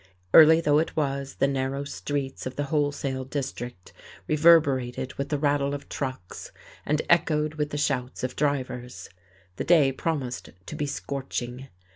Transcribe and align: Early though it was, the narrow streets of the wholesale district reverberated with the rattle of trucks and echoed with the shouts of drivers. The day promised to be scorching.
Early 0.33 0.61
though 0.61 0.79
it 0.79 0.95
was, 0.95 1.35
the 1.35 1.47
narrow 1.47 1.83
streets 1.83 2.47
of 2.47 2.55
the 2.55 2.63
wholesale 2.73 3.23
district 3.23 3.93
reverberated 4.27 5.13
with 5.13 5.29
the 5.29 5.37
rattle 5.37 5.75
of 5.75 5.89
trucks 5.89 6.51
and 6.87 7.03
echoed 7.07 7.53
with 7.53 7.69
the 7.69 7.77
shouts 7.77 8.23
of 8.23 8.35
drivers. 8.35 9.11
The 9.57 9.63
day 9.63 9.91
promised 9.91 10.49
to 10.65 10.75
be 10.75 10.87
scorching. 10.87 11.67